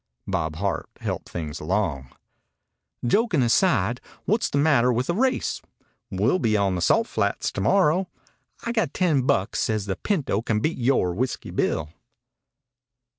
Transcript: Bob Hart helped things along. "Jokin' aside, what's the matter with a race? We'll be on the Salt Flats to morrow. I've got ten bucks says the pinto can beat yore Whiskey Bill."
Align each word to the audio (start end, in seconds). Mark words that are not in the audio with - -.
Bob 0.25 0.55
Hart 0.55 0.89
helped 0.99 1.29
things 1.29 1.59
along. 1.59 2.09
"Jokin' 3.05 3.43
aside, 3.43 4.01
what's 4.25 4.49
the 4.49 4.57
matter 4.57 4.91
with 4.91 5.11
a 5.11 5.13
race? 5.13 5.61
We'll 6.09 6.39
be 6.39 6.57
on 6.57 6.73
the 6.73 6.81
Salt 6.81 7.05
Flats 7.05 7.51
to 7.51 7.61
morrow. 7.61 8.09
I've 8.63 8.73
got 8.73 8.95
ten 8.95 9.21
bucks 9.27 9.59
says 9.59 9.85
the 9.85 9.95
pinto 9.95 10.41
can 10.41 10.59
beat 10.59 10.79
yore 10.79 11.13
Whiskey 11.13 11.51
Bill." 11.51 11.89